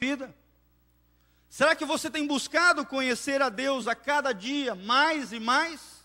vida? 0.00 0.34
Será 1.50 1.76
que 1.76 1.84
você 1.84 2.10
tem 2.10 2.26
buscado 2.26 2.86
conhecer 2.86 3.42
a 3.42 3.50
Deus 3.50 3.86
a 3.86 3.94
cada 3.94 4.32
dia 4.32 4.74
mais 4.74 5.30
e 5.30 5.38
mais? 5.38 6.02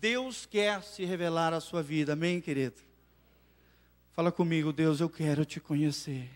Deus 0.00 0.44
quer 0.44 0.82
se 0.82 1.04
revelar 1.04 1.52
à 1.54 1.60
sua 1.60 1.84
vida, 1.84 2.14
amém, 2.14 2.40
querido? 2.40 2.80
Fala 4.10 4.32
comigo, 4.32 4.72
Deus, 4.72 5.00
eu 5.00 5.08
quero 5.08 5.44
te 5.44 5.60
conhecer. 5.60 6.28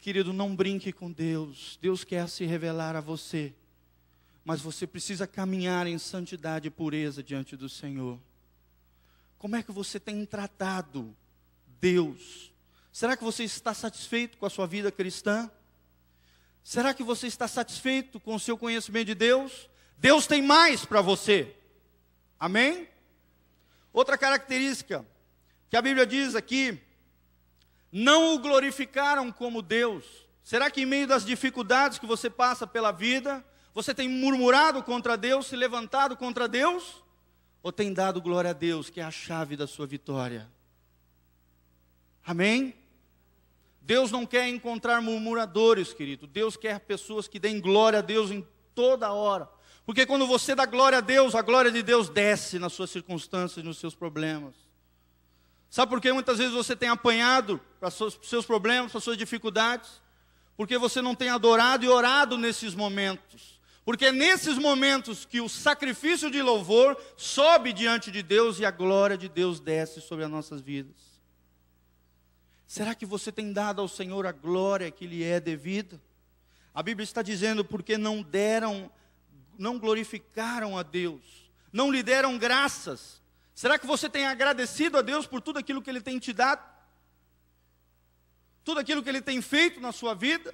Querido, 0.00 0.32
não 0.32 0.56
brinque 0.56 0.92
com 0.92 1.10
Deus. 1.10 1.78
Deus 1.80 2.02
quer 2.02 2.28
se 2.28 2.44
revelar 2.44 2.96
a 2.96 3.00
você. 3.00 3.54
Mas 4.44 4.60
você 4.60 4.88
precisa 4.88 5.26
caminhar 5.26 5.86
em 5.86 5.98
santidade 5.98 6.66
e 6.66 6.70
pureza 6.70 7.22
diante 7.22 7.56
do 7.56 7.68
Senhor. 7.68 8.18
Como 9.38 9.54
é 9.54 9.62
que 9.62 9.72
você 9.72 10.00
tem 10.00 10.24
tratado 10.26 11.14
Deus? 11.80 12.55
Será 12.96 13.14
que 13.14 13.22
você 13.22 13.44
está 13.44 13.74
satisfeito 13.74 14.38
com 14.38 14.46
a 14.46 14.48
sua 14.48 14.66
vida 14.66 14.90
cristã? 14.90 15.50
Será 16.64 16.94
que 16.94 17.02
você 17.02 17.26
está 17.26 17.46
satisfeito 17.46 18.18
com 18.18 18.34
o 18.34 18.40
seu 18.40 18.56
conhecimento 18.56 19.08
de 19.08 19.14
Deus? 19.14 19.68
Deus 19.98 20.26
tem 20.26 20.40
mais 20.40 20.86
para 20.86 21.02
você. 21.02 21.54
Amém? 22.40 22.88
Outra 23.92 24.16
característica 24.16 25.04
que 25.68 25.76
a 25.76 25.82
Bíblia 25.82 26.06
diz 26.06 26.34
aqui, 26.34 26.80
não 27.92 28.34
o 28.34 28.38
glorificaram 28.38 29.30
como 29.30 29.60
Deus. 29.60 30.06
Será 30.42 30.70
que 30.70 30.80
em 30.80 30.86
meio 30.86 31.06
das 31.06 31.22
dificuldades 31.22 31.98
que 31.98 32.06
você 32.06 32.30
passa 32.30 32.66
pela 32.66 32.92
vida, 32.92 33.44
você 33.74 33.92
tem 33.92 34.08
murmurado 34.08 34.82
contra 34.82 35.18
Deus, 35.18 35.48
se 35.48 35.54
levantado 35.54 36.16
contra 36.16 36.48
Deus? 36.48 37.04
Ou 37.62 37.70
tem 37.70 37.92
dado 37.92 38.22
glória 38.22 38.52
a 38.52 38.54
Deus, 38.54 38.88
que 38.88 39.00
é 39.00 39.04
a 39.04 39.10
chave 39.10 39.54
da 39.54 39.66
sua 39.66 39.86
vitória? 39.86 40.50
Amém? 42.24 42.85
Deus 43.86 44.10
não 44.10 44.26
quer 44.26 44.48
encontrar 44.48 45.00
murmuradores, 45.00 45.92
querido. 45.92 46.26
Deus 46.26 46.56
quer 46.56 46.80
pessoas 46.80 47.28
que 47.28 47.38
deem 47.38 47.60
glória 47.60 48.00
a 48.00 48.02
Deus 48.02 48.32
em 48.32 48.44
toda 48.74 49.12
hora. 49.12 49.48
Porque 49.86 50.04
quando 50.04 50.26
você 50.26 50.56
dá 50.56 50.66
glória 50.66 50.98
a 50.98 51.00
Deus, 51.00 51.36
a 51.36 51.40
glória 51.40 51.70
de 51.70 51.84
Deus 51.84 52.08
desce 52.08 52.58
nas 52.58 52.72
suas 52.72 52.90
circunstâncias, 52.90 53.64
nos 53.64 53.78
seus 53.78 53.94
problemas. 53.94 54.56
Sabe 55.70 55.88
por 55.88 56.00
que 56.00 56.12
muitas 56.12 56.38
vezes 56.38 56.52
você 56.52 56.74
tem 56.74 56.88
apanhado 56.88 57.60
para 57.78 57.88
os 57.88 58.18
seus 58.24 58.44
problemas, 58.44 58.90
para 58.90 58.98
as 58.98 59.04
suas 59.04 59.16
dificuldades? 59.16 60.02
Porque 60.56 60.76
você 60.76 61.00
não 61.00 61.14
tem 61.14 61.28
adorado 61.28 61.84
e 61.84 61.88
orado 61.88 62.36
nesses 62.36 62.74
momentos. 62.74 63.60
Porque 63.84 64.06
é 64.06 64.12
nesses 64.12 64.58
momentos 64.58 65.24
que 65.24 65.40
o 65.40 65.48
sacrifício 65.48 66.28
de 66.28 66.42
louvor 66.42 67.00
sobe 67.16 67.72
diante 67.72 68.10
de 68.10 68.20
Deus 68.20 68.58
e 68.58 68.64
a 68.64 68.70
glória 68.72 69.16
de 69.16 69.28
Deus 69.28 69.60
desce 69.60 70.00
sobre 70.00 70.24
as 70.24 70.30
nossas 70.30 70.60
vidas. 70.60 71.15
Será 72.66 72.94
que 72.94 73.06
você 73.06 73.30
tem 73.30 73.52
dado 73.52 73.80
ao 73.80 73.88
Senhor 73.88 74.26
a 74.26 74.32
glória 74.32 74.90
que 74.90 75.06
lhe 75.06 75.22
é 75.22 75.38
devida? 75.38 76.00
A 76.74 76.82
Bíblia 76.82 77.04
está 77.04 77.22
dizendo 77.22 77.64
porque 77.64 77.96
não 77.96 78.22
deram, 78.22 78.90
não 79.56 79.78
glorificaram 79.78 80.76
a 80.76 80.82
Deus, 80.82 81.50
não 81.72 81.90
lhe 81.90 82.02
deram 82.02 82.36
graças. 82.36 83.22
Será 83.54 83.78
que 83.78 83.86
você 83.86 84.10
tem 84.10 84.26
agradecido 84.26 84.98
a 84.98 85.02
Deus 85.02 85.26
por 85.26 85.40
tudo 85.40 85.58
aquilo 85.58 85.80
que 85.80 85.88
Ele 85.88 86.00
tem 86.00 86.18
te 86.18 86.32
dado? 86.32 86.62
Tudo 88.64 88.80
aquilo 88.80 89.02
que 89.02 89.08
Ele 89.08 89.22
tem 89.22 89.40
feito 89.40 89.80
na 89.80 89.92
sua 89.92 90.14
vida? 90.14 90.52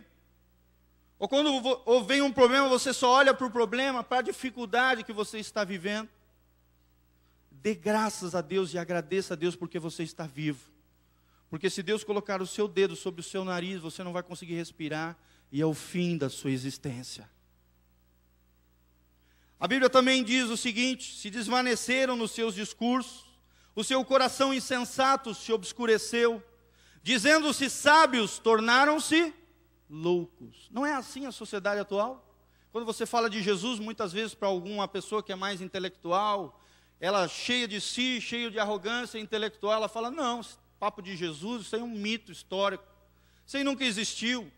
Ou 1.19 1.29
quando 1.29 1.51
ou 1.87 2.05
vem 2.05 2.21
um 2.21 2.33
problema, 2.33 2.69
você 2.69 2.93
só 2.93 3.11
olha 3.11 3.33
para 3.33 3.47
o 3.47 3.51
problema, 3.51 4.05
para 4.05 4.19
a 4.19 4.23
dificuldade 4.23 5.03
que 5.03 5.13
você 5.13 5.39
está 5.39 5.65
vivendo? 5.65 6.09
Dê 7.51 7.75
graças 7.75 8.35
a 8.35 8.41
Deus 8.41 8.75
e 8.75 8.79
agradeça 8.79 9.35
a 9.35 9.37
Deus 9.37 9.57
porque 9.57 9.79
você 9.79 10.03
está 10.03 10.27
vivo. 10.27 10.73
Porque 11.53 11.69
se 11.69 11.83
Deus 11.83 12.03
colocar 12.03 12.41
o 12.41 12.47
seu 12.47 12.67
dedo 12.67 12.97
sobre 12.97 13.21
o 13.21 13.23
seu 13.23 13.45
nariz, 13.45 13.79
você 13.79 14.03
não 14.03 14.11
vai 14.11 14.23
conseguir 14.23 14.55
respirar 14.55 15.15
e 15.53 15.61
é 15.61 15.67
o 15.67 15.75
fim 15.75 16.17
da 16.17 16.31
sua 16.31 16.51
existência. 16.51 17.29
A 19.61 19.69
Bíblia 19.69 19.91
também 19.91 20.25
diz 20.25 20.49
o 20.49 20.57
seguinte: 20.57 21.15
se 21.15 21.29
desvaneceram 21.29 22.17
nos 22.17 22.31
seus 22.31 22.55
discursos, 22.55 23.27
o 23.75 23.85
seu 23.85 24.03
coração 24.03 24.55
insensato 24.55 25.35
se 25.35 25.53
obscureceu, 25.53 26.43
dizendo-se 27.03 27.69
sábios, 27.69 28.39
tornaram-se 28.39 29.35
loucos. 29.91 30.71
Não 30.71 30.87
é 30.87 30.95
assim 30.95 31.27
a 31.27 31.33
sociedade 31.33 31.83
atual? 31.83 32.35
Quando 32.73 32.87
você 32.87 33.05
fala 33.05 33.29
de 33.29 33.43
Jesus, 33.43 33.79
muitas 33.79 34.11
vezes 34.11 34.35
para 34.35 34.49
alguma 34.49 34.89
pessoa 34.89 35.23
que 35.23 35.33
é 35.33 35.37
mais 35.37 35.61
intelectual, 35.61 36.59
ela 36.99 37.29
cheia 37.29 37.69
de 37.69 37.79
si, 37.79 38.23
cheia 38.23 38.51
de 38.51 38.59
arrogância 38.59 39.19
intelectual, 39.19 39.75
ela 39.75 39.89
fala: 39.91 40.11
não, 40.11 40.41
papo 40.83 41.01
de 41.01 41.15
Jesus, 41.15 41.67
isso 41.67 41.77
aí 41.77 41.81
é 41.81 41.85
um 41.85 41.97
mito 41.97 42.33
histórico, 42.33 42.85
isso 43.47 43.57
aí 43.57 43.63
nunca 43.63 43.85
existiu, 43.85 44.51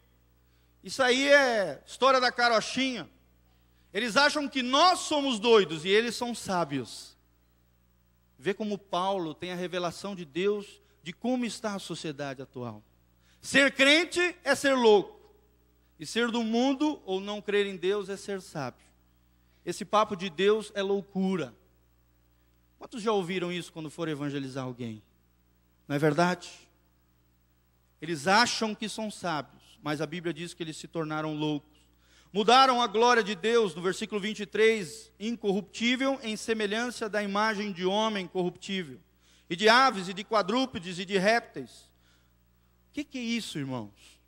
isso 0.82 1.02
aí 1.02 1.28
é 1.28 1.82
história 1.86 2.18
da 2.18 2.32
carochinha. 2.32 3.06
Eles 3.92 4.16
acham 4.16 4.48
que 4.48 4.62
nós 4.62 5.00
somos 5.00 5.38
doidos 5.38 5.84
e 5.84 5.90
eles 5.90 6.16
são 6.16 6.34
sábios. 6.34 7.14
Vê 8.38 8.54
como 8.54 8.78
Paulo 8.78 9.34
tem 9.34 9.52
a 9.52 9.54
revelação 9.54 10.16
de 10.16 10.24
Deus 10.24 10.80
de 11.02 11.12
como 11.12 11.44
está 11.44 11.74
a 11.74 11.78
sociedade 11.78 12.40
atual. 12.40 12.82
Ser 13.42 13.74
crente 13.74 14.34
é 14.42 14.54
ser 14.54 14.72
louco. 14.72 15.20
E 16.00 16.06
ser 16.06 16.30
do 16.30 16.42
mundo 16.42 17.02
ou 17.04 17.20
não 17.20 17.42
crer 17.42 17.66
em 17.66 17.76
Deus 17.76 18.08
é 18.08 18.16
ser 18.16 18.40
sábio. 18.40 18.86
Esse 19.62 19.84
papo 19.84 20.16
de 20.16 20.30
Deus 20.30 20.72
é 20.74 20.80
loucura. 20.80 21.54
Quantos 22.78 23.02
já 23.02 23.12
ouviram 23.12 23.52
isso 23.52 23.70
quando 23.70 23.90
for 23.90 24.08
evangelizar 24.08 24.64
alguém? 24.64 25.02
Não 25.86 25.96
é 25.96 25.98
verdade? 25.98 26.50
Eles 28.00 28.26
acham 28.26 28.74
que 28.74 28.88
são 28.88 29.10
sábios, 29.10 29.78
mas 29.82 30.00
a 30.00 30.06
Bíblia 30.06 30.32
diz 30.32 30.54
que 30.54 30.62
eles 30.62 30.76
se 30.76 30.88
tornaram 30.88 31.34
loucos. 31.34 31.74
Mudaram 32.32 32.82
a 32.82 32.86
glória 32.86 33.22
de 33.22 33.34
Deus, 33.34 33.74
no 33.74 33.82
versículo 33.82 34.20
23, 34.20 35.12
incorruptível 35.20 36.18
em 36.22 36.36
semelhança 36.36 37.08
da 37.08 37.22
imagem 37.22 37.70
de 37.72 37.86
homem 37.86 38.26
corruptível, 38.26 39.00
e 39.48 39.54
de 39.54 39.68
aves, 39.68 40.08
e 40.08 40.12
de 40.12 40.24
quadrúpedes, 40.24 40.98
e 40.98 41.04
de 41.04 41.16
répteis. 41.16 41.70
O 42.90 42.92
que, 42.92 43.04
que 43.04 43.18
é 43.18 43.22
isso, 43.22 43.58
irmãos? 43.58 44.20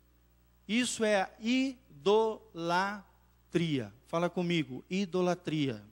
Isso 0.67 1.03
é 1.03 1.29
idolatria. 1.39 2.63
Fala 4.07 4.29
comigo, 4.29 4.85
idolatria. 4.89 5.83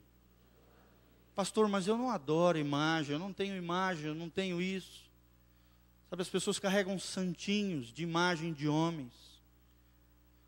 Pastor, 1.34 1.68
mas 1.68 1.86
eu 1.86 1.98
não 1.98 2.08
adoro 2.10 2.56
imagem, 2.56 3.12
eu 3.12 3.18
não 3.18 3.32
tenho 3.32 3.54
imagem, 3.54 4.06
eu 4.06 4.14
não 4.14 4.30
tenho 4.30 4.60
isso. 4.60 5.05
Sabe, 6.08 6.22
as 6.22 6.28
pessoas 6.28 6.58
carregam 6.58 6.98
santinhos 6.98 7.92
de 7.92 8.02
imagem 8.02 8.52
de 8.52 8.68
homens. 8.68 9.12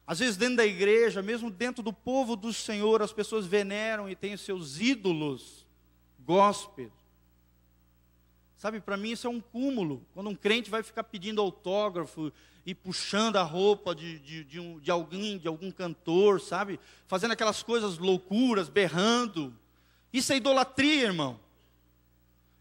Às 0.06 0.20
vezes, 0.20 0.36
dentro 0.36 0.56
da 0.56 0.66
igreja, 0.66 1.20
mesmo 1.20 1.50
dentro 1.50 1.82
do 1.82 1.92
povo 1.92 2.34
do 2.34 2.52
Senhor, 2.52 3.02
as 3.02 3.12
pessoas 3.12 3.44
veneram 3.44 4.08
e 4.08 4.16
têm 4.16 4.34
os 4.34 4.40
seus 4.40 4.80
ídolos 4.80 5.66
gospel. 6.20 6.90
Sabe, 8.56 8.80
para 8.80 8.96
mim 8.96 9.10
isso 9.10 9.26
é 9.26 9.30
um 9.30 9.40
cúmulo. 9.40 10.04
Quando 10.14 10.30
um 10.30 10.34
crente 10.34 10.70
vai 10.70 10.82
ficar 10.82 11.04
pedindo 11.04 11.40
autógrafo 11.40 12.32
e 12.66 12.74
puxando 12.74 13.36
a 13.36 13.42
roupa 13.42 13.94
de, 13.94 14.18
de, 14.18 14.44
de, 14.44 14.60
um, 14.60 14.80
de 14.80 14.90
alguém, 14.90 15.38
de 15.38 15.46
algum 15.46 15.70
cantor, 15.70 16.40
sabe? 16.40 16.80
Fazendo 17.06 17.32
aquelas 17.32 17.62
coisas 17.62 17.98
loucuras, 17.98 18.68
berrando. 18.68 19.54
Isso 20.12 20.32
é 20.32 20.36
idolatria, 20.36 21.04
irmão. 21.04 21.38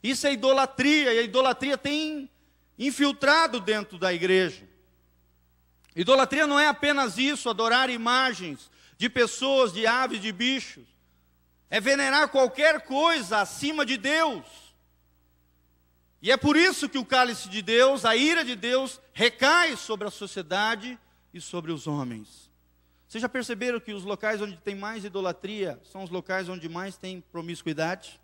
Isso 0.03 0.27
é 0.27 0.33
idolatria, 0.33 1.13
e 1.13 1.19
a 1.19 1.23
idolatria 1.23 1.77
tem 1.77 2.29
infiltrado 2.77 3.59
dentro 3.59 3.97
da 3.97 4.13
igreja. 4.13 4.67
Idolatria 5.95 6.45
não 6.45 6.59
é 6.59 6.67
apenas 6.67 7.17
isso, 7.17 7.49
adorar 7.49 7.89
imagens 7.89 8.69
de 8.97 9.09
pessoas, 9.09 9.73
de 9.73 9.87
aves, 9.87 10.21
de 10.21 10.31
bichos. 10.31 10.85
É 11.69 11.81
venerar 11.81 12.29
qualquer 12.29 12.81
coisa 12.81 13.39
acima 13.39 13.85
de 13.85 13.97
Deus. 13.97 14.45
E 16.21 16.31
é 16.31 16.37
por 16.37 16.55
isso 16.55 16.89
que 16.89 16.97
o 16.97 17.05
cálice 17.05 17.49
de 17.49 17.61
Deus, 17.61 18.05
a 18.05 18.15
ira 18.15 18.43
de 18.43 18.55
Deus, 18.55 18.99
recai 19.13 19.75
sobre 19.75 20.07
a 20.07 20.11
sociedade 20.11 20.97
e 21.33 21.41
sobre 21.41 21.71
os 21.71 21.87
homens. 21.87 22.47
Vocês 23.07 23.21
já 23.21 23.29
perceberam 23.29 23.79
que 23.79 23.93
os 23.93 24.03
locais 24.03 24.41
onde 24.41 24.57
tem 24.57 24.75
mais 24.75 25.05
idolatria 25.05 25.79
são 25.91 26.03
os 26.03 26.09
locais 26.09 26.49
onde 26.49 26.67
mais 26.67 26.97
tem 26.97 27.21
promiscuidade? 27.21 28.19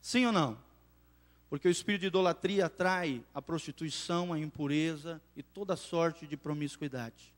Sim 0.00 0.26
ou 0.26 0.32
não? 0.32 0.58
Porque 1.52 1.68
o 1.68 1.70
espírito 1.70 2.00
de 2.00 2.06
idolatria 2.06 2.64
atrai 2.64 3.22
a 3.34 3.42
prostituição, 3.42 4.32
a 4.32 4.38
impureza 4.38 5.20
e 5.36 5.42
toda 5.42 5.76
sorte 5.76 6.26
de 6.26 6.34
promiscuidade. 6.34 7.34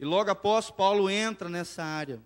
E 0.00 0.04
logo 0.06 0.30
após, 0.30 0.70
Paulo 0.70 1.10
entra 1.10 1.46
nessa 1.50 1.84
área. 1.84 2.22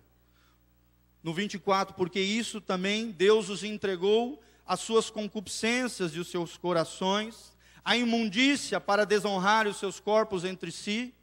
No 1.21 1.33
24, 1.33 1.93
porque 1.93 2.21
isso 2.21 2.61
também 2.61 3.11
Deus 3.11 3.49
os 3.49 3.65
entregou 3.65 4.41
as 4.65 4.79
suas 4.79 5.09
concupiscências 5.09 6.15
e 6.15 6.19
os 6.19 6.29
seus 6.29 6.55
corações, 6.55 7.53
a 7.83 7.97
imundícia 7.97 8.79
para 8.79 9.05
desonrar 9.05 9.67
os 9.67 9.75
seus 9.75 9.99
corpos 9.99 10.45
entre 10.45 10.71
si. 10.71 11.13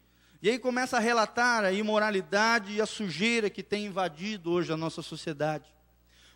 E 0.42 0.50
aí 0.50 0.58
começa 0.58 0.98
a 0.98 1.00
relatar 1.00 1.64
a 1.64 1.72
imoralidade 1.72 2.74
e 2.74 2.82
a 2.82 2.86
sujeira 2.86 3.48
que 3.48 3.62
tem 3.62 3.86
invadido 3.86 4.50
hoje 4.52 4.70
a 4.70 4.76
nossa 4.76 5.00
sociedade. 5.00 5.72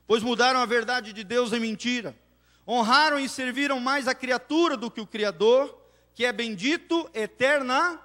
Pois 0.07 0.23
mudaram 0.23 0.61
a 0.61 0.65
verdade 0.65 1.13
de 1.13 1.23
Deus 1.23 1.53
em 1.53 1.61
mentira 1.61 2.17
honraram 2.71 3.19
e 3.19 3.29
serviram 3.29 3.81
mais 3.81 4.07
a 4.07 4.15
criatura 4.15 4.77
do 4.77 4.91
que 4.91 5.01
o 5.01 5.07
Criador, 5.07 5.77
que 6.15 6.25
é 6.25 6.33
bendito 6.33 7.11
eternamente. 7.13 8.01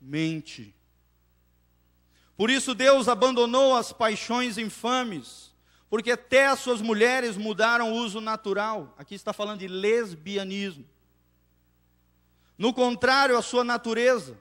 mente. 0.00 0.74
Por 2.36 2.50
isso 2.50 2.74
Deus 2.74 3.06
abandonou 3.06 3.76
as 3.76 3.92
paixões 3.92 4.58
infames, 4.58 5.54
porque 5.88 6.10
até 6.10 6.48
as 6.48 6.58
suas 6.58 6.80
mulheres 6.80 7.36
mudaram 7.36 7.92
o 7.92 7.96
uso 7.96 8.20
natural. 8.20 8.92
Aqui 8.98 9.14
está 9.14 9.32
falando 9.32 9.60
de 9.60 9.68
lesbianismo. 9.68 10.84
No 12.58 12.74
contrário 12.74 13.38
à 13.38 13.42
sua 13.42 13.62
natureza. 13.62 14.36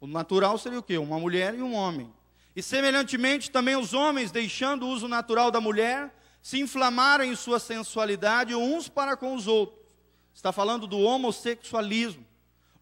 O 0.00 0.06
natural 0.06 0.56
seria 0.56 0.78
o 0.78 0.82
quê? 0.82 0.96
Uma 0.96 1.18
mulher 1.18 1.54
e 1.54 1.60
um 1.60 1.74
homem. 1.74 2.10
E 2.56 2.62
semelhantemente 2.62 3.50
também 3.50 3.76
os 3.76 3.92
homens, 3.92 4.30
deixando 4.30 4.86
o 4.86 4.88
uso 4.88 5.08
natural 5.08 5.50
da 5.50 5.60
mulher, 5.60 6.14
se 6.48 6.58
inflamaram 6.58 7.24
em 7.24 7.36
sua 7.36 7.58
sensualidade 7.58 8.54
uns 8.54 8.88
para 8.88 9.18
com 9.18 9.34
os 9.34 9.46
outros. 9.46 9.84
Está 10.32 10.50
falando 10.50 10.86
do 10.86 10.98
homossexualismo. 10.98 12.24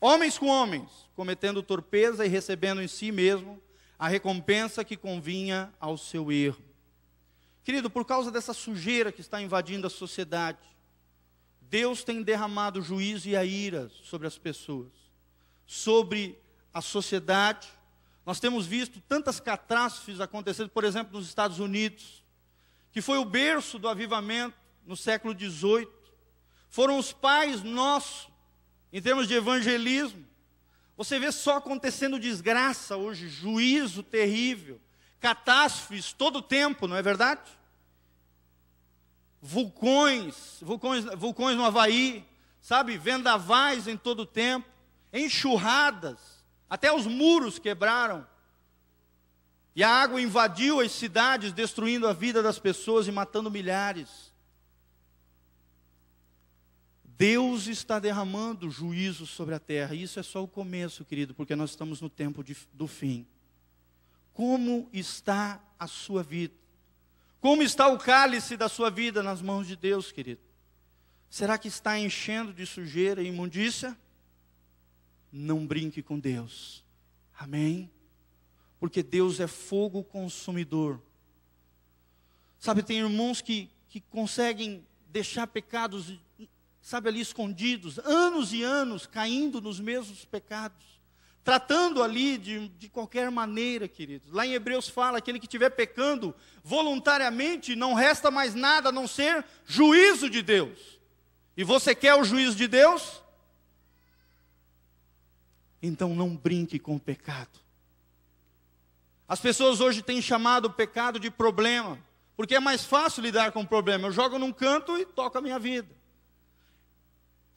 Homens 0.00 0.38
com 0.38 0.46
homens, 0.46 0.88
cometendo 1.16 1.64
torpeza 1.64 2.24
e 2.24 2.28
recebendo 2.28 2.80
em 2.80 2.86
si 2.86 3.10
mesmo 3.10 3.60
a 3.98 4.06
recompensa 4.06 4.84
que 4.84 4.96
convinha 4.96 5.74
ao 5.80 5.98
seu 5.98 6.30
erro. 6.30 6.62
Querido, 7.64 7.90
por 7.90 8.04
causa 8.04 8.30
dessa 8.30 8.54
sujeira 8.54 9.10
que 9.10 9.20
está 9.20 9.42
invadindo 9.42 9.88
a 9.88 9.90
sociedade, 9.90 10.60
Deus 11.60 12.04
tem 12.04 12.22
derramado 12.22 12.80
juízo 12.80 13.28
e 13.28 13.36
a 13.36 13.44
ira 13.44 13.90
sobre 14.04 14.28
as 14.28 14.38
pessoas, 14.38 14.92
sobre 15.66 16.38
a 16.72 16.80
sociedade. 16.80 17.66
Nós 18.24 18.38
temos 18.38 18.64
visto 18.64 19.00
tantas 19.08 19.40
catástrofes 19.40 20.20
acontecendo, 20.20 20.68
por 20.68 20.84
exemplo, 20.84 21.18
nos 21.18 21.26
Estados 21.26 21.58
Unidos, 21.58 22.24
que 22.96 23.02
foi 23.02 23.18
o 23.18 23.26
berço 23.26 23.78
do 23.78 23.90
avivamento 23.90 24.56
no 24.86 24.96
século 24.96 25.38
XVIII. 25.38 25.86
Foram 26.70 26.98
os 26.98 27.12
pais 27.12 27.62
nossos, 27.62 28.26
em 28.90 29.02
termos 29.02 29.28
de 29.28 29.34
evangelismo, 29.34 30.26
você 30.96 31.18
vê 31.18 31.30
só 31.30 31.58
acontecendo 31.58 32.18
desgraça 32.18 32.96
hoje, 32.96 33.28
juízo 33.28 34.02
terrível, 34.02 34.80
catástrofes 35.20 36.10
todo 36.14 36.36
o 36.36 36.42
tempo, 36.42 36.88
não 36.88 36.96
é 36.96 37.02
verdade? 37.02 37.42
Vulcões, 39.42 40.56
vulcões, 40.62 41.04
vulcões 41.18 41.54
no 41.54 41.66
Havaí, 41.66 42.26
sabe? 42.62 42.96
Vendavais 42.96 43.86
em 43.86 43.98
todo 43.98 44.20
o 44.20 44.26
tempo, 44.26 44.66
enxurradas, 45.12 46.42
até 46.66 46.90
os 46.90 47.06
muros 47.06 47.58
quebraram. 47.58 48.26
E 49.76 49.84
a 49.84 49.90
água 49.90 50.22
invadiu 50.22 50.80
as 50.80 50.90
cidades, 50.90 51.52
destruindo 51.52 52.08
a 52.08 52.14
vida 52.14 52.42
das 52.42 52.58
pessoas 52.58 53.06
e 53.06 53.12
matando 53.12 53.50
milhares. 53.50 54.32
Deus 57.04 57.66
está 57.66 57.98
derramando 57.98 58.70
juízo 58.70 59.26
sobre 59.26 59.54
a 59.54 59.58
terra. 59.58 59.94
Isso 59.94 60.18
é 60.18 60.22
só 60.22 60.42
o 60.42 60.48
começo, 60.48 61.04
querido, 61.04 61.34
porque 61.34 61.54
nós 61.54 61.70
estamos 61.70 62.00
no 62.00 62.08
tempo 62.08 62.42
de, 62.42 62.56
do 62.72 62.86
fim. 62.86 63.26
Como 64.32 64.88
está 64.94 65.62
a 65.78 65.86
sua 65.86 66.22
vida? 66.22 66.54
Como 67.38 67.62
está 67.62 67.86
o 67.86 67.98
cálice 67.98 68.56
da 68.56 68.70
sua 68.70 68.90
vida 68.90 69.22
nas 69.22 69.42
mãos 69.42 69.66
de 69.66 69.76
Deus, 69.76 70.10
querido? 70.10 70.40
Será 71.28 71.58
que 71.58 71.68
está 71.68 71.98
enchendo 71.98 72.50
de 72.50 72.64
sujeira 72.64 73.22
e 73.22 73.26
imundícia? 73.26 73.94
Não 75.30 75.66
brinque 75.66 76.02
com 76.02 76.18
Deus. 76.18 76.82
Amém? 77.38 77.90
Porque 78.78 79.02
Deus 79.02 79.40
é 79.40 79.46
fogo 79.46 80.04
consumidor. 80.04 81.00
Sabe, 82.58 82.82
tem 82.82 82.98
irmãos 82.98 83.40
que, 83.40 83.70
que 83.88 84.00
conseguem 84.00 84.84
deixar 85.10 85.46
pecados 85.46 86.18
sabe, 86.86 87.08
ali 87.08 87.20
escondidos, 87.20 87.98
anos 87.98 88.52
e 88.52 88.62
anos 88.62 89.08
caindo 89.08 89.60
nos 89.60 89.80
mesmos 89.80 90.24
pecados, 90.24 91.00
tratando 91.42 92.00
ali 92.00 92.38
de, 92.38 92.68
de 92.68 92.88
qualquer 92.88 93.28
maneira, 93.28 93.88
queridos. 93.88 94.30
Lá 94.30 94.46
em 94.46 94.52
Hebreus 94.52 94.88
fala: 94.88 95.18
aquele 95.18 95.40
que 95.40 95.46
estiver 95.46 95.70
pecando 95.70 96.32
voluntariamente, 96.62 97.74
não 97.74 97.92
resta 97.92 98.30
mais 98.30 98.54
nada 98.54 98.90
a 98.90 98.92
não 98.92 99.08
ser 99.08 99.44
juízo 99.66 100.30
de 100.30 100.42
Deus. 100.42 101.00
E 101.56 101.64
você 101.64 101.92
quer 101.92 102.14
o 102.14 102.22
juízo 102.22 102.54
de 102.54 102.68
Deus? 102.68 103.20
Então 105.82 106.14
não 106.14 106.36
brinque 106.36 106.78
com 106.78 106.94
o 106.94 107.00
pecado. 107.00 107.65
As 109.28 109.40
pessoas 109.40 109.80
hoje 109.80 110.02
têm 110.02 110.22
chamado 110.22 110.66
o 110.66 110.72
pecado 110.72 111.18
de 111.18 111.30
problema, 111.30 111.98
porque 112.36 112.54
é 112.54 112.60
mais 112.60 112.84
fácil 112.84 113.22
lidar 113.22 113.50
com 113.52 113.62
o 113.62 113.66
problema. 113.66 114.06
Eu 114.06 114.12
jogo 114.12 114.38
num 114.38 114.52
canto 114.52 114.96
e 114.96 115.04
toco 115.04 115.38
a 115.38 115.40
minha 115.40 115.58
vida. 115.58 115.94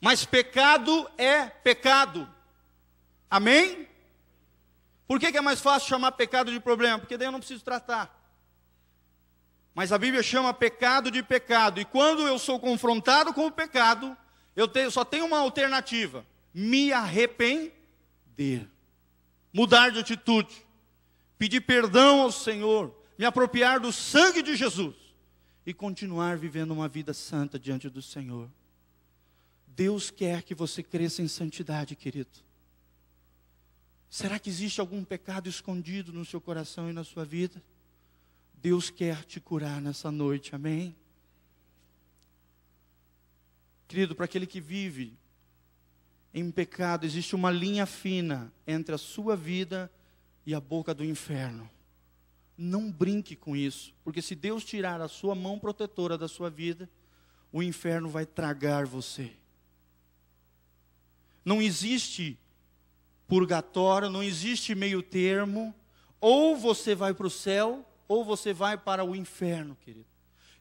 Mas 0.00 0.24
pecado 0.24 1.08
é 1.16 1.46
pecado. 1.46 2.28
Amém? 3.30 3.86
Por 5.06 5.20
que, 5.20 5.36
é 5.36 5.40
mais 5.40 5.60
fácil 5.60 5.88
chamar 5.88 6.12
pecado 6.12 6.50
de 6.50 6.58
problema? 6.58 6.98
Porque 6.98 7.16
daí 7.16 7.28
eu 7.28 7.32
não 7.32 7.40
preciso 7.40 7.62
tratar. 7.64 8.16
Mas 9.74 9.92
a 9.92 9.98
Bíblia 9.98 10.22
chama 10.22 10.54
pecado 10.54 11.10
de 11.10 11.22
pecado. 11.22 11.80
E 11.80 11.84
quando 11.84 12.26
eu 12.26 12.38
sou 12.38 12.58
confrontado 12.58 13.32
com 13.34 13.46
o 13.46 13.50
pecado, 13.50 14.16
eu 14.56 14.66
tenho, 14.66 14.90
só 14.90 15.04
tenho 15.04 15.26
uma 15.26 15.38
alternativa: 15.38 16.24
me 16.54 16.92
arrepender, 16.92 18.68
mudar 19.52 19.90
de 19.90 20.00
atitude, 20.00 20.66
pedir 21.40 21.62
perdão 21.62 22.20
ao 22.20 22.30
Senhor, 22.30 22.94
me 23.18 23.24
apropriar 23.24 23.80
do 23.80 23.90
sangue 23.90 24.42
de 24.42 24.54
Jesus 24.54 24.94
e 25.64 25.72
continuar 25.72 26.36
vivendo 26.36 26.72
uma 26.72 26.86
vida 26.86 27.14
santa 27.14 27.58
diante 27.58 27.88
do 27.88 28.02
Senhor. 28.02 28.46
Deus 29.66 30.10
quer 30.10 30.42
que 30.42 30.54
você 30.54 30.82
cresça 30.82 31.22
em 31.22 31.28
santidade, 31.28 31.96
querido. 31.96 32.28
Será 34.10 34.38
que 34.38 34.50
existe 34.50 34.82
algum 34.82 35.02
pecado 35.02 35.48
escondido 35.48 36.12
no 36.12 36.26
seu 36.26 36.42
coração 36.42 36.90
e 36.90 36.92
na 36.92 37.04
sua 37.04 37.24
vida? 37.24 37.62
Deus 38.56 38.90
quer 38.90 39.24
te 39.24 39.40
curar 39.40 39.80
nessa 39.80 40.10
noite, 40.10 40.54
amém? 40.54 40.94
Querido, 43.88 44.14
para 44.14 44.26
aquele 44.26 44.46
que 44.46 44.60
vive 44.60 45.16
em 46.34 46.50
pecado, 46.50 47.06
existe 47.06 47.34
uma 47.34 47.50
linha 47.50 47.86
fina 47.86 48.52
entre 48.66 48.94
a 48.94 48.98
sua 48.98 49.34
vida 49.34 49.90
e 50.50 50.54
a 50.54 50.60
boca 50.60 50.92
do 50.92 51.04
inferno. 51.04 51.70
Não 52.58 52.90
brinque 52.90 53.36
com 53.36 53.54
isso, 53.54 53.94
porque 54.02 54.20
se 54.20 54.34
Deus 54.34 54.64
tirar 54.64 55.00
a 55.00 55.06
sua 55.06 55.32
mão 55.32 55.60
protetora 55.60 56.18
da 56.18 56.26
sua 56.26 56.50
vida, 56.50 56.90
o 57.52 57.62
inferno 57.62 58.08
vai 58.08 58.26
tragar 58.26 58.84
você. 58.84 59.30
Não 61.44 61.62
existe 61.62 62.36
purgatório, 63.28 64.10
não 64.10 64.24
existe 64.24 64.74
meio 64.74 65.04
termo. 65.04 65.72
Ou 66.20 66.56
você 66.56 66.96
vai 66.96 67.14
para 67.14 67.28
o 67.28 67.30
céu, 67.30 67.86
ou 68.08 68.24
você 68.24 68.52
vai 68.52 68.76
para 68.76 69.04
o 69.04 69.14
inferno, 69.14 69.76
querido. 69.76 70.06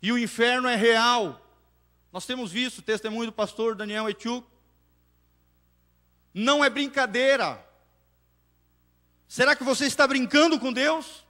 E 0.01 0.11
o 0.11 0.19
inferno 0.19 0.67
é 0.67 0.75
real. 0.75 1.43
Nós 2.13 2.27
temos 2.27 2.51
visto 2.51 2.77
o 2.77 2.83
testemunho 2.83 3.31
do 3.31 3.33
pastor 3.33 3.75
Daniel 3.75 4.07
Etiuk. 4.07 4.47
Não 6.31 6.63
é 6.63 6.69
brincadeira. 6.69 7.67
Será 9.29 9.55
que 9.55 9.63
você 9.63 9.85
está 9.85 10.07
brincando 10.07 10.59
com 10.59 10.73
Deus? 10.73 11.23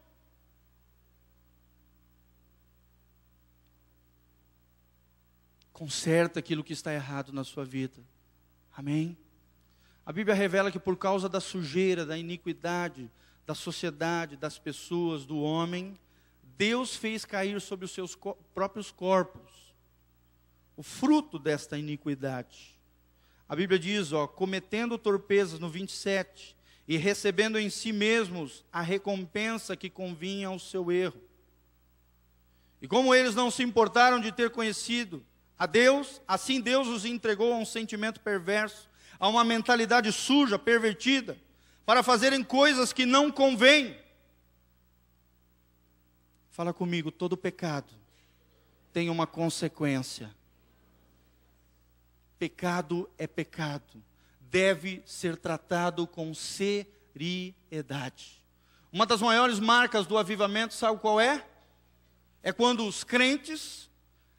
Conserta 5.73 6.39
aquilo 6.39 6.63
que 6.63 6.71
está 6.71 6.93
errado 6.93 7.33
na 7.33 7.43
sua 7.43 7.65
vida. 7.65 8.01
Amém? 8.71 9.17
A 10.05 10.13
Bíblia 10.13 10.33
revela 10.33 10.71
que 10.71 10.79
por 10.79 10.95
causa 10.95 11.27
da 11.27 11.41
sujeira, 11.41 12.05
da 12.05 12.17
iniquidade, 12.17 13.11
da 13.45 13.53
sociedade, 13.53 14.37
das 14.37 14.57
pessoas, 14.57 15.25
do 15.25 15.41
homem, 15.41 15.99
Deus 16.57 16.95
fez 16.95 17.25
cair 17.25 17.59
sobre 17.59 17.83
os 17.83 17.91
seus 17.91 18.15
co 18.15 18.33
próprios 18.53 18.91
corpos 18.91 19.73
o 20.77 20.81
fruto 20.81 21.37
desta 21.37 21.77
iniquidade. 21.77 22.79
A 23.47 23.57
Bíblia 23.57 23.77
diz, 23.77 24.13
ó, 24.13 24.25
cometendo 24.25 24.97
torpezas 24.97 25.59
no 25.59 25.69
27 25.69 26.57
e 26.89 26.98
recebendo 26.98 27.60
em 27.60 27.69
si 27.69 27.93
mesmos 27.93 28.65
a 28.74 28.81
recompensa 28.81 29.77
que 29.77 29.91
convinha 29.91 30.48
ao 30.48 30.58
seu 30.58 30.91
erro. 30.91 31.22
E 32.81 32.88
como 32.88 33.13
eles 33.13 33.36
não 33.36 33.51
se 33.51 33.62
importaram 33.62 34.19
de 34.19 34.31
ter 34.31 34.50
conhecido 34.50 35.24
a 35.55 35.67
Deus, 35.67 36.19
assim 36.27 36.60
Deus 36.60 36.88
os 36.88 37.05
entregou 37.05 37.53
a 37.53 37.58
um 37.58 37.65
sentimento 37.65 38.19
perverso 38.19 38.89
a 39.19 39.27
uma 39.27 39.43
mentalidade 39.43 40.12
suja, 40.12 40.58
pervertida, 40.58 41.38
para 41.86 42.01
fazerem 42.01 42.43
coisas 42.43 42.91
que 42.91 43.05
não 43.05 43.31
convêm. 43.31 43.96
Fala 46.50 46.74
comigo, 46.74 47.12
todo 47.12 47.38
pecado 47.38 47.93
tem 48.91 49.12
uma 49.12 49.27
consequência. 49.27 50.34
Pecado 52.39 53.08
é 53.15 53.27
pecado, 53.27 54.03
deve 54.49 55.01
ser 55.05 55.37
tratado 55.37 56.07
com 56.07 56.33
seriedade. 56.33 58.41
Uma 58.91 59.05
das 59.05 59.21
maiores 59.21 59.59
marcas 59.59 60.07
do 60.07 60.17
avivamento, 60.17 60.73
sabe 60.73 60.99
qual 60.99 61.19
é? 61.19 61.45
É 62.41 62.51
quando 62.51 62.87
os 62.87 63.03
crentes, 63.03 63.89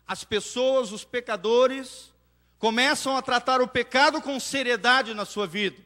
as 0.06 0.24
pessoas, 0.24 0.90
os 0.90 1.04
pecadores, 1.04 2.12
começam 2.58 3.16
a 3.16 3.22
tratar 3.22 3.60
o 3.60 3.68
pecado 3.68 4.20
com 4.20 4.40
seriedade 4.40 5.14
na 5.14 5.24
sua 5.24 5.46
vida. 5.46 5.76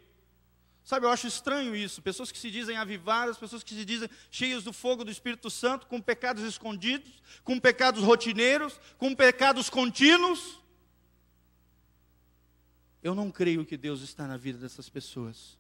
Sabe, 0.82 1.06
eu 1.06 1.10
acho 1.10 1.26
estranho 1.26 1.74
isso. 1.74 2.02
Pessoas 2.02 2.30
que 2.30 2.38
se 2.38 2.50
dizem 2.50 2.76
avivadas, 2.76 3.38
pessoas 3.38 3.62
que 3.62 3.74
se 3.74 3.84
dizem 3.84 4.08
cheias 4.30 4.64
do 4.64 4.72
fogo 4.72 5.04
do 5.04 5.10
Espírito 5.10 5.50
Santo, 5.50 5.86
com 5.86 6.00
pecados 6.00 6.42
escondidos, 6.42 7.22
com 7.42 7.58
pecados 7.58 8.02
rotineiros, 8.02 8.78
com 8.98 9.14
pecados 9.14 9.70
contínuos. 9.70 10.60
Eu 13.04 13.14
não 13.14 13.30
creio 13.30 13.66
que 13.66 13.76
Deus 13.76 14.00
está 14.00 14.26
na 14.26 14.38
vida 14.38 14.58
dessas 14.58 14.88
pessoas. 14.88 15.58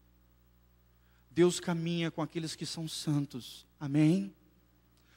Deus 1.30 1.60
caminha 1.60 2.10
com 2.10 2.22
aqueles 2.22 2.56
que 2.56 2.64
são 2.64 2.88
santos. 2.88 3.66
Amém? 3.78 4.34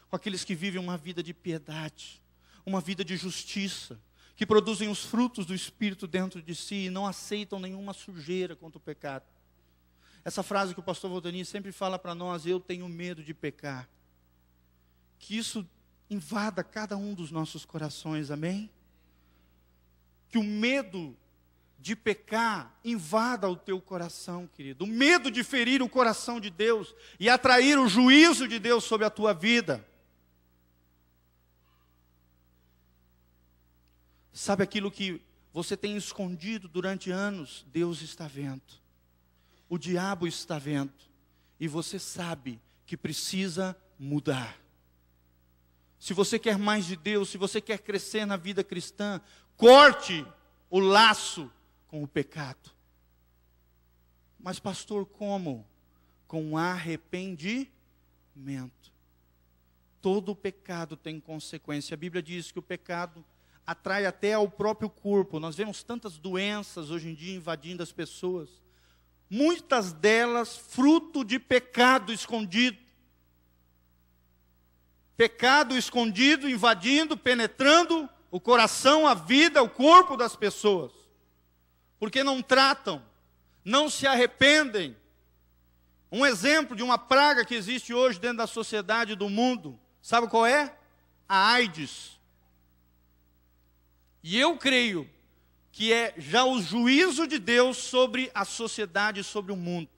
Com 0.10 0.17
aqueles 0.17 0.43
que 0.43 0.53
vivem 0.53 0.81
uma 0.81 0.98
vida 0.98 1.24
de 1.24 1.34
piedade, 1.34 2.22
uma 2.65 2.81
vida 2.81 3.05
de 3.05 3.15
justiça, 3.15 3.98
que 4.36 4.46
produzem 4.46 4.89
os 4.89 5.05
frutos 5.05 5.46
do 5.46 5.55
Espírito 5.55 6.05
dentro 6.05 6.41
de 6.41 6.53
si 6.53 6.88
e 6.88 6.89
não 6.89 7.07
aceitam 7.07 7.60
nenhuma 7.60 7.93
sujeira 7.93 8.57
contra 8.57 8.77
o 8.77 8.81
pecado. 8.81 9.25
Essa 10.25 10.43
frase 10.43 10.74
que 10.74 10.81
o 10.81 10.84
pastor 10.84 11.10
Valdani 11.10 11.46
sempre 11.46 11.72
fala 11.72 11.98
para 11.98 12.13
nós, 12.13 12.46
eu 12.46 12.60
tenho 12.60 12.89
medo 12.89 13.24
de 13.24 13.34
pecar. 13.34 13.88
Que 15.17 15.38
isso 15.38 15.65
invada 16.10 16.62
cada 16.62 16.98
um 16.98 17.13
dos 17.13 17.31
nossos 17.31 17.63
corações, 17.63 18.29
amém? 18.29 18.69
Que 20.27 20.38
o 20.38 20.43
medo 20.43 21.15
de 21.79 21.96
pecar 21.96 22.77
invada 22.84 23.50
o 23.50 23.55
teu 23.55 23.79
coração, 23.79 24.48
querido. 24.48 24.84
O 24.84 24.88
medo 24.88 25.29
de 25.29 25.43
ferir 25.43 25.81
o 25.81 25.89
coração 25.89 26.39
de 26.39 26.50
Deus 26.50 26.93
e 27.19 27.29
atrair 27.29 27.77
o 27.77 27.88
juízo 27.88 28.48
de 28.48 28.60
Deus 28.60 28.84
sobre 28.84 29.05
a 29.05 29.10
tua 29.10 29.34
vida. 29.34 29.86
Sabe 34.34 34.63
aquilo 34.63 34.91
que 34.91 35.22
você 35.53 35.75
tem 35.75 35.98
escondido 35.98 36.67
durante 36.67 37.10
anos? 37.10 37.65
Deus 37.72 38.01
está 38.01 38.27
vendo 38.27 38.62
o 39.69 39.77
diabo 39.77 40.27
está 40.27 40.57
vendo 40.57 40.93
e 41.60 41.67
você 41.67 42.00
sabe 42.00 42.62
que 42.86 42.96
precisa 42.96 43.75
mudar. 44.00 44.57
Se 46.00 46.13
você 46.13 46.38
quer 46.38 46.57
mais 46.57 46.86
de 46.86 46.96
Deus, 46.96 47.29
se 47.29 47.38
você 47.38 47.60
quer 47.60 47.79
crescer 47.79 48.25
na 48.25 48.38
vida 48.38 48.63
cristã, 48.63 49.19
corte 49.55 50.25
o 50.69 50.79
laço 50.79 51.51
com 51.88 52.03
o 52.03 52.08
pecado. 52.08 52.72
Mas, 54.39 54.60
pastor, 54.60 55.06
como? 55.06 55.65
Com 56.27 56.58
arrependimento. 56.58 57.72
Todo 60.01 60.36
pecado 60.36 60.96
tem 60.96 61.20
consequência. 61.20 61.96
A 61.96 61.98
Bíblia 61.98 62.22
diz 62.22 62.51
que 62.51 62.60
o 62.60 62.63
pecado 62.63 63.25
atrai 63.65 64.06
até 64.06 64.34
ao 64.34 64.50
próprio 64.50 64.89
corpo. 64.89 65.39
Nós 65.39 65.56
vemos 65.56 65.84
tantas 65.84 66.17
doenças 66.17 66.91
hoje 66.91 67.10
em 67.10 67.13
dia 67.13 67.36
invadindo 67.36 67.82
as 67.82 67.91
pessoas 67.91 68.62
muitas 69.29 69.91
delas 69.91 70.58
fruto 70.58 71.24
de 71.24 71.39
pecado 71.39 72.12
escondido. 72.12 72.77
Pecado 75.15 75.77
escondido, 75.77 76.50
invadindo, 76.50 77.17
penetrando 77.17 78.08
o 78.29 78.39
coração, 78.39 79.08
a 79.08 79.13
vida, 79.13 79.63
o 79.63 79.70
corpo 79.70 80.15
das 80.15 80.36
pessoas. 80.36 80.91
Porque 81.99 82.23
não 82.23 82.41
tratam, 82.41 83.03
não 83.63 83.89
se 83.89 84.05
arrependem. 84.05 84.95
Um 86.11 86.25
exemplo 86.25 86.75
de 86.75 86.83
uma 86.83 86.97
praga 86.97 87.43
que 87.43 87.55
existe 87.55 87.93
hoje 87.93 88.19
dentro 88.19 88.37
da 88.37 88.47
sociedade 88.47 89.15
do 89.15 89.29
mundo, 89.29 89.79
sabe 90.01 90.27
qual 90.27 90.45
é? 90.45 90.73
A 91.27 91.51
AIDS. 91.53 92.17
E 94.23 94.39
eu 94.39 94.57
creio 94.57 95.09
que 95.71 95.93
é 95.93 96.13
já 96.17 96.43
o 96.43 96.61
juízo 96.61 97.27
de 97.27 97.37
Deus 97.37 97.77
sobre 97.77 98.31
a 98.33 98.43
sociedade, 98.45 99.23
sobre 99.23 99.51
o 99.51 99.55
mundo. 99.55 99.89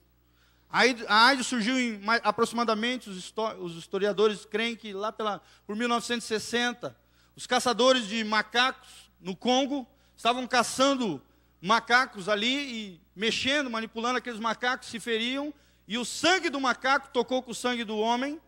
A 0.68 1.26
AIDS 1.26 1.46
surgiu 1.46 1.78
em 1.78 2.00
aproximadamente, 2.22 3.10
os 3.10 3.76
historiadores 3.76 4.44
creem 4.44 4.76
que 4.76 4.92
lá 4.92 5.10
pela, 5.10 5.42
por 5.66 5.74
1960, 5.74 6.96
os 7.34 7.46
caçadores 7.46 8.06
de 8.06 8.22
macacos 8.22 9.10
no 9.20 9.34
Congo 9.34 9.84
estavam 10.16 10.46
caçando 10.46 11.20
macacos 11.60 12.28
ali 12.28 12.46
e 12.46 13.00
mexendo, 13.14 13.68
manipulando 13.68 14.18
aqueles 14.18 14.40
macacos, 14.40 14.88
se 14.88 14.98
feriam, 14.98 15.52
e 15.86 15.98
o 15.98 16.04
sangue 16.04 16.48
do 16.48 16.60
macaco 16.60 17.10
tocou 17.12 17.42
com 17.42 17.50
o 17.50 17.54
sangue 17.54 17.84
do 17.84 17.98
homem, 17.98 18.40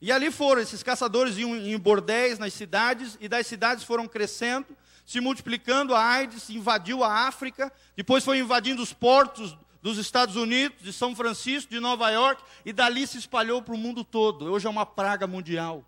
e 0.00 0.12
ali 0.12 0.30
foram, 0.30 0.60
esses 0.62 0.82
caçadores 0.82 1.36
iam 1.38 1.56
em 1.56 1.78
bordéis 1.78 2.38
nas 2.38 2.52
cidades, 2.52 3.16
e 3.20 3.28
das 3.28 3.46
cidades 3.46 3.84
foram 3.84 4.06
crescendo, 4.06 4.66
se 5.04 5.20
multiplicando, 5.20 5.94
a 5.94 6.04
AIDS 6.04 6.50
invadiu 6.50 7.02
a 7.02 7.26
África, 7.26 7.72
depois 7.96 8.24
foi 8.24 8.38
invadindo 8.38 8.82
os 8.82 8.92
portos 8.92 9.56
dos 9.80 9.96
Estados 9.96 10.36
Unidos, 10.36 10.82
de 10.82 10.92
São 10.92 11.16
Francisco, 11.16 11.70
de 11.70 11.80
Nova 11.80 12.10
York, 12.10 12.42
e 12.64 12.72
dali 12.72 13.06
se 13.06 13.16
espalhou 13.16 13.62
para 13.62 13.74
o 13.74 13.78
mundo 13.78 14.04
todo. 14.04 14.52
Hoje 14.52 14.66
é 14.66 14.70
uma 14.70 14.84
praga 14.84 15.26
mundial. 15.26 15.84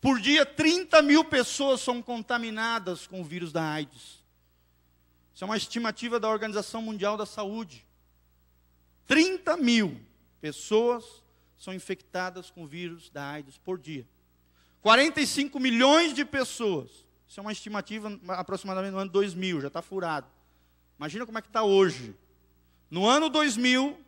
Por 0.00 0.18
dia, 0.18 0.44
30 0.44 1.00
mil 1.02 1.24
pessoas 1.24 1.80
são 1.80 2.02
contaminadas 2.02 3.06
com 3.06 3.20
o 3.20 3.24
vírus 3.24 3.52
da 3.52 3.62
AIDS. 3.62 4.21
Isso 5.34 5.44
é 5.44 5.46
uma 5.46 5.56
estimativa 5.56 6.20
da 6.20 6.28
Organização 6.28 6.82
Mundial 6.82 7.16
da 7.16 7.26
Saúde. 7.26 7.86
30 9.06 9.56
mil 9.56 10.00
pessoas 10.40 11.22
são 11.58 11.72
infectadas 11.72 12.50
com 12.50 12.64
o 12.64 12.66
vírus 12.66 13.10
da 13.10 13.30
AIDS 13.30 13.58
por 13.58 13.78
dia. 13.78 14.06
45 14.80 15.60
milhões 15.60 16.12
de 16.12 16.24
pessoas 16.24 17.02
isso 17.32 17.40
é 17.40 17.42
uma 17.42 17.52
estimativa 17.52 18.20
aproximadamente 18.28 18.92
no 18.92 18.98
ano 18.98 19.10
2000, 19.10 19.62
já 19.62 19.68
está 19.68 19.80
furado. 19.80 20.26
Imagina 20.98 21.24
como 21.24 21.38
é 21.38 21.40
que 21.40 21.48
está 21.48 21.62
hoje. 21.62 22.14
No 22.90 23.06
ano 23.06 23.30
2000, 23.30 23.98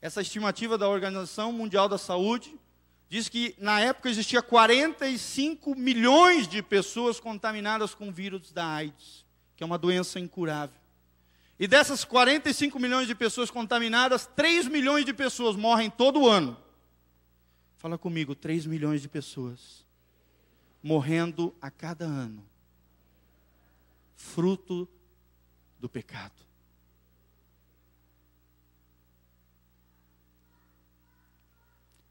essa 0.00 0.22
estimativa 0.22 0.78
da 0.78 0.88
Organização 0.88 1.52
Mundial 1.52 1.86
da 1.86 1.98
Saúde 1.98 2.58
diz 3.10 3.28
que 3.28 3.54
na 3.58 3.78
época 3.80 4.08
existia 4.08 4.40
45 4.40 5.74
milhões 5.74 6.48
de 6.48 6.62
pessoas 6.62 7.20
contaminadas 7.20 7.94
com 7.94 8.08
o 8.08 8.12
vírus 8.12 8.52
da 8.52 8.66
AIDS, 8.66 9.26
que 9.58 9.64
é 9.64 9.66
uma 9.66 9.76
doença 9.76 10.20
incurável. 10.20 10.78
E 11.58 11.66
dessas 11.66 12.04
45 12.04 12.78
milhões 12.78 13.08
de 13.08 13.14
pessoas 13.16 13.50
contaminadas, 13.50 14.24
3 14.24 14.68
milhões 14.68 15.04
de 15.04 15.12
pessoas 15.12 15.56
morrem 15.56 15.90
todo 15.90 16.28
ano. 16.28 16.56
Fala 17.76 17.98
comigo, 17.98 18.36
3 18.36 18.66
milhões 18.66 19.02
de 19.02 19.08
pessoas 19.08 19.84
morrendo 20.80 21.52
a 21.60 21.72
cada 21.72 22.04
ano, 22.04 22.46
fruto 24.14 24.88
do 25.80 25.88
pecado. 25.88 26.40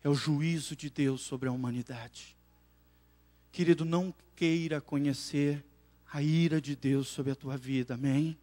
É 0.04 0.10
o 0.10 0.14
juízo 0.14 0.76
de 0.76 0.90
Deus 0.90 1.22
sobre 1.22 1.48
a 1.48 1.52
humanidade. 1.54 2.36
Querido, 3.54 3.86
não 3.86 4.14
queira 4.36 4.82
conhecer 4.82 5.64
a 6.12 6.22
ira 6.22 6.62
de 6.62 6.76
Deus 6.76 7.08
sobre 7.08 7.32
a 7.32 7.36
tua 7.36 7.58
vida, 7.58 7.96
amém? 7.96 8.38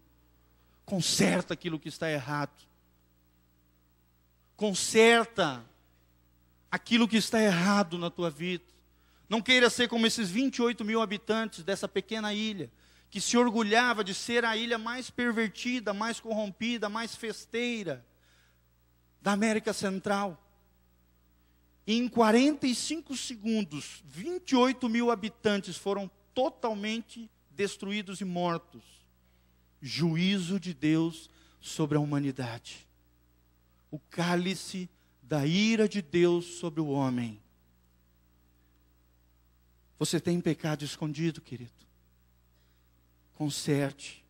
Conserta 0.84 1.54
aquilo 1.54 1.78
que 1.78 1.88
está 1.88 2.10
errado. 2.10 2.62
Conserta 4.56 5.64
aquilo 6.70 7.08
que 7.08 7.16
está 7.16 7.40
errado 7.40 7.98
na 7.98 8.10
tua 8.10 8.30
vida. 8.30 8.64
Não 9.28 9.40
queira 9.40 9.70
ser 9.70 9.88
como 9.88 10.06
esses 10.06 10.30
28 10.30 10.84
mil 10.84 11.00
habitantes 11.00 11.64
dessa 11.64 11.88
pequena 11.88 12.34
ilha, 12.34 12.70
que 13.10 13.20
se 13.20 13.36
orgulhava 13.36 14.04
de 14.04 14.12
ser 14.12 14.44
a 14.44 14.56
ilha 14.56 14.76
mais 14.76 15.08
pervertida, 15.08 15.94
mais 15.94 16.20
corrompida, 16.20 16.88
mais 16.88 17.16
festeira 17.16 18.04
da 19.22 19.32
América 19.32 19.72
Central. 19.72 20.40
E 21.86 21.96
em 21.96 22.08
45 22.08 23.16
segundos, 23.16 24.02
28 24.04 24.88
mil 24.88 25.10
habitantes 25.10 25.76
foram 25.76 26.10
totalmente 26.34 27.30
destruídos 27.54 28.20
e 28.20 28.24
mortos. 28.24 28.82
Juízo 29.80 30.58
de 30.58 30.74
Deus 30.74 31.30
sobre 31.60 31.96
a 31.96 32.00
humanidade. 32.00 32.86
O 33.90 33.98
cálice 33.98 34.88
da 35.22 35.46
ira 35.46 35.88
de 35.88 36.02
Deus 36.02 36.58
sobre 36.58 36.80
o 36.80 36.88
homem. 36.88 37.40
Você 39.98 40.20
tem 40.20 40.40
pecado 40.40 40.84
escondido, 40.84 41.40
querido? 41.40 41.72
Conserte. 43.34 44.24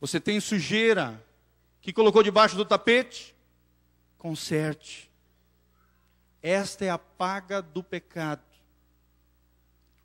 Você 0.00 0.20
tem 0.20 0.38
sujeira 0.40 1.24
que 1.80 1.92
colocou 1.92 2.22
debaixo 2.22 2.56
do 2.56 2.64
tapete? 2.64 3.34
Conserte. 4.18 5.10
Esta 6.42 6.84
é 6.84 6.90
a 6.90 6.98
paga 6.98 7.62
do 7.62 7.82
pecado. 7.82 8.45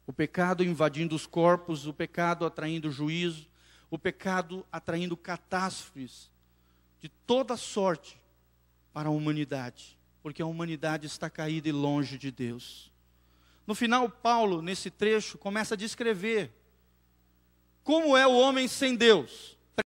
O 0.05 0.13
pecado 0.13 0.63
invadindo 0.63 1.15
os 1.15 1.25
corpos, 1.25 1.85
o 1.87 1.93
pecado 1.93 2.45
atraindo 2.45 2.91
juízo, 2.91 3.47
o 3.89 3.97
pecado 3.97 4.65
atraindo 4.71 5.15
catástrofes 5.15 6.29
de 6.99 7.09
toda 7.09 7.57
sorte 7.57 8.21
para 8.93 9.09
a 9.09 9.11
humanidade 9.11 9.97
porque 10.21 10.41
a 10.41 10.45
humanidade 10.45 11.07
está 11.07 11.29
caída 11.29 11.67
e 11.67 11.71
longe 11.71 12.17
de 12.17 12.31
Deus. 12.31 12.91
No 13.65 13.73
final, 13.73 14.09
Paulo, 14.09 14.61
nesse 14.61 14.89
trecho, 14.89 15.37
começa 15.37 15.73
a 15.73 15.77
descrever 15.77 16.51
como 17.83 18.15
é 18.15 18.27
o 18.27 18.37
homem 18.37 18.67
sem 18.67 18.95
Deus. 18.95 19.57